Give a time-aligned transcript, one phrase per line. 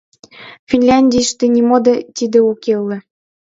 [0.69, 1.77] Финляндийыште нимо
[2.15, 2.97] тиде уке ыле.